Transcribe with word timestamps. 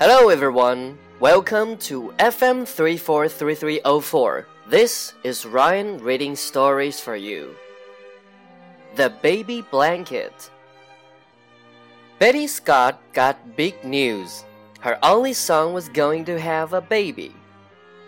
Hello 0.00 0.30
everyone, 0.30 0.96
welcome 1.20 1.76
to 1.76 2.14
FM 2.18 2.66
343304. 2.66 4.46
This 4.66 5.12
is 5.24 5.44
Ryan 5.44 5.98
reading 5.98 6.36
stories 6.36 6.98
for 6.98 7.14
you. 7.14 7.54
The 8.96 9.10
Baby 9.20 9.60
Blanket. 9.60 10.50
Betty 12.18 12.46
Scott 12.46 12.98
got 13.12 13.58
big 13.58 13.84
news. 13.84 14.46
Her 14.80 14.98
only 15.02 15.34
son 15.34 15.74
was 15.74 15.90
going 15.90 16.24
to 16.24 16.40
have 16.40 16.72
a 16.72 16.80
baby. 16.80 17.34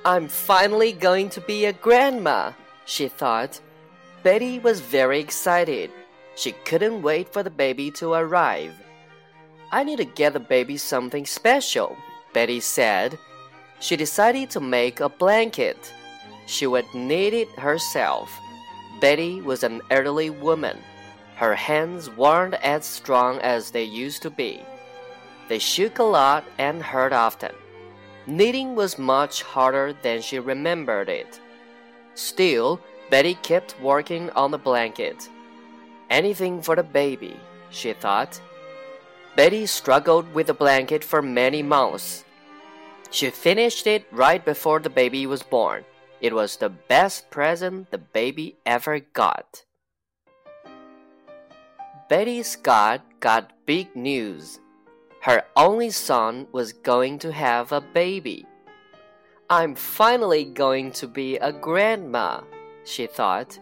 I'm 0.06 0.28
finally 0.28 0.92
going 0.92 1.28
to 1.28 1.42
be 1.42 1.66
a 1.66 1.74
grandma, 1.74 2.52
she 2.86 3.08
thought. 3.08 3.60
Betty 4.22 4.58
was 4.58 4.80
very 4.80 5.20
excited. 5.20 5.90
She 6.36 6.52
couldn't 6.64 7.02
wait 7.02 7.30
for 7.30 7.42
the 7.42 7.50
baby 7.50 7.90
to 8.00 8.14
arrive. 8.14 8.72
I 9.72 9.84
need 9.84 9.96
to 9.96 10.04
get 10.04 10.34
the 10.34 10.40
baby 10.40 10.76
something 10.76 11.24
special, 11.24 11.96
Betty 12.34 12.60
said. 12.60 13.18
She 13.80 13.96
decided 13.96 14.50
to 14.50 14.60
make 14.60 15.00
a 15.00 15.08
blanket. 15.08 15.92
She 16.46 16.66
would 16.66 16.84
knit 16.94 17.32
it 17.32 17.48
herself. 17.58 18.30
Betty 19.00 19.40
was 19.40 19.62
an 19.62 19.80
elderly 19.90 20.28
woman. 20.28 20.76
Her 21.36 21.54
hands 21.54 22.10
weren't 22.10 22.54
as 22.62 22.84
strong 22.84 23.38
as 23.38 23.70
they 23.70 23.82
used 23.82 24.20
to 24.22 24.30
be. 24.30 24.60
They 25.48 25.58
shook 25.58 25.98
a 25.98 26.04
lot 26.04 26.44
and 26.58 26.82
hurt 26.82 27.14
often. 27.14 27.52
Knitting 28.26 28.74
was 28.74 28.98
much 28.98 29.42
harder 29.42 29.94
than 30.02 30.20
she 30.20 30.38
remembered 30.38 31.08
it. 31.08 31.40
Still, 32.14 32.78
Betty 33.10 33.34
kept 33.42 33.80
working 33.80 34.28
on 34.30 34.50
the 34.50 34.58
blanket. 34.58 35.28
Anything 36.10 36.60
for 36.60 36.76
the 36.76 36.82
baby, 36.82 37.40
she 37.70 37.94
thought. 37.94 38.38
Betty 39.34 39.64
struggled 39.64 40.34
with 40.34 40.48
the 40.48 40.54
blanket 40.54 41.02
for 41.02 41.22
many 41.22 41.62
months. 41.62 42.24
She 43.10 43.30
finished 43.30 43.86
it 43.86 44.04
right 44.12 44.44
before 44.44 44.80
the 44.80 44.90
baby 44.90 45.26
was 45.26 45.42
born. 45.42 45.84
It 46.20 46.34
was 46.34 46.56
the 46.56 46.68
best 46.68 47.30
present 47.30 47.90
the 47.90 47.98
baby 47.98 48.56
ever 48.66 49.00
got. 49.00 49.64
Betty 52.08 52.42
Scott 52.42 53.00
got 53.20 53.52
big 53.64 53.96
news. 53.96 54.60
Her 55.22 55.44
only 55.56 55.90
son 55.90 56.46
was 56.52 56.72
going 56.74 57.18
to 57.20 57.32
have 57.32 57.72
a 57.72 57.80
baby. 57.80 58.44
I'm 59.48 59.74
finally 59.74 60.44
going 60.44 60.92
to 60.92 61.06
be 61.06 61.36
a 61.36 61.52
grandma, 61.52 62.42
she 62.84 63.06
thought. 63.06 63.58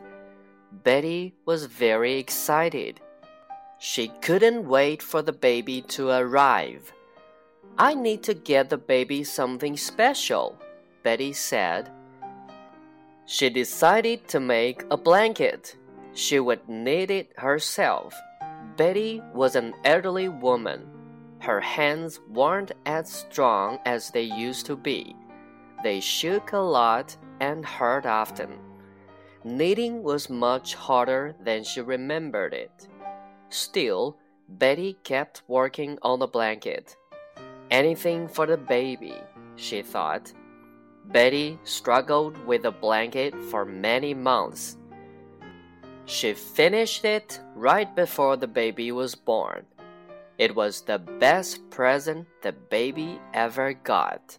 Betty 0.72 1.34
was 1.44 1.66
very 1.66 2.18
excited. 2.18 3.00
She 3.82 4.08
couldn't 4.20 4.68
wait 4.68 5.00
for 5.00 5.22
the 5.22 5.32
baby 5.32 5.80
to 5.96 6.10
arrive. 6.10 6.92
I 7.78 7.94
need 7.94 8.22
to 8.24 8.34
get 8.34 8.68
the 8.68 8.76
baby 8.76 9.24
something 9.24 9.74
special, 9.78 10.58
Betty 11.02 11.32
said. 11.32 11.90
She 13.24 13.48
decided 13.48 14.28
to 14.28 14.38
make 14.38 14.84
a 14.90 14.98
blanket. 14.98 15.76
She 16.12 16.38
would 16.38 16.68
knit 16.68 17.10
it 17.10 17.32
herself. 17.38 18.14
Betty 18.76 19.22
was 19.32 19.56
an 19.56 19.72
elderly 19.82 20.28
woman. 20.28 20.86
Her 21.38 21.62
hands 21.62 22.20
weren't 22.28 22.72
as 22.84 23.08
strong 23.10 23.78
as 23.86 24.10
they 24.10 24.28
used 24.28 24.66
to 24.66 24.76
be. 24.76 25.16
They 25.82 26.00
shook 26.00 26.52
a 26.52 26.58
lot 26.58 27.16
and 27.40 27.64
hurt 27.64 28.04
often. 28.04 28.58
Knitting 29.42 30.02
was 30.02 30.28
much 30.28 30.74
harder 30.74 31.34
than 31.42 31.64
she 31.64 31.80
remembered 31.80 32.52
it. 32.52 32.89
Still, 33.50 34.16
Betty 34.48 34.96
kept 35.04 35.42
working 35.48 35.98
on 36.02 36.20
the 36.20 36.26
blanket. 36.26 36.96
Anything 37.70 38.28
for 38.28 38.46
the 38.46 38.56
baby, 38.56 39.14
she 39.56 39.82
thought. 39.82 40.32
Betty 41.06 41.58
struggled 41.64 42.38
with 42.46 42.62
the 42.62 42.70
blanket 42.70 43.34
for 43.50 43.64
many 43.64 44.14
months. 44.14 44.76
She 46.06 46.32
finished 46.32 47.04
it 47.04 47.40
right 47.54 47.94
before 47.94 48.36
the 48.36 48.48
baby 48.48 48.92
was 48.92 49.14
born. 49.14 49.66
It 50.38 50.54
was 50.54 50.82
the 50.82 50.98
best 50.98 51.68
present 51.70 52.26
the 52.42 52.52
baby 52.52 53.20
ever 53.34 53.72
got. 53.72 54.38